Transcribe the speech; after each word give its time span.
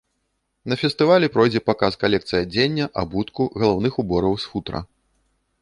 На 0.71 0.75
фестывалі 0.83 1.29
пройдзе 1.35 1.61
паказ 1.69 1.99
калекцый 2.05 2.39
адзення, 2.45 2.85
абутку, 3.05 3.41
галаўных 3.63 3.93
убораў 4.05 4.33
з 4.47 4.55
футра. 4.55 4.79